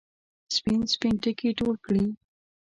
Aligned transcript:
سپین، 0.55 0.81
سپین 0.93 1.15
ټکي 1.23 1.49
ټول 1.59 1.75
کړي 1.85 2.05